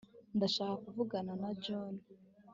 [0.37, 1.93] ndashaka kuvugana na john